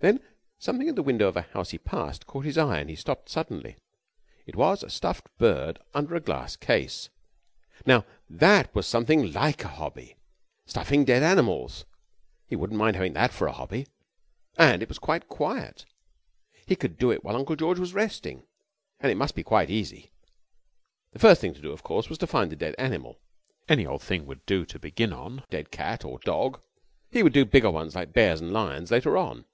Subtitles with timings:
[0.00, 0.20] Then
[0.58, 3.30] something in the window of a house he passed caught his eye and he stopped
[3.30, 3.76] suddenly.
[4.44, 7.08] It was a stuffed bird under a glass case.
[7.86, 10.16] Now that was something like a hobby,
[10.66, 11.86] stuffing dead animals!
[12.46, 13.86] He wouldn't mind having that for a hobby.
[14.58, 15.86] And it was quite quiet.
[16.66, 18.42] He could do it while Uncle George was resting.
[19.00, 20.10] And it must be quite easy.
[21.12, 23.18] The first thing to do of course was to find a dead animal.
[23.66, 25.38] Any old thing would do to begin on.
[25.38, 26.60] A dead cat or dog.
[27.10, 29.46] He would do bigger ones like bears and lions later on.